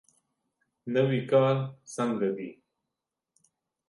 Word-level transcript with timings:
نوی 0.93 1.21
کار 1.31 1.55
څنګه 1.95 2.29
دی؟ 2.37 2.49